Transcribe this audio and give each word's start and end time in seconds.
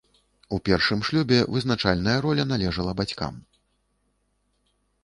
У 0.55 0.57
першым 0.69 1.03
шлюбе 1.09 1.39
вызначальная 1.57 2.17
роля 2.25 2.43
належала 2.53 2.99
бацькам. 3.03 3.39